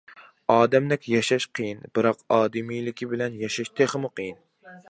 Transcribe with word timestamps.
ئادەمدەك 0.53 1.03
ياشاش 1.15 1.45
قىيىن، 1.59 1.83
بىراق 1.97 2.23
ئادىمىيلىكى 2.37 3.09
بىلەن 3.15 3.37
ياشاش 3.43 3.71
تېخىمۇ 3.81 4.15
قېيىن. 4.21 4.41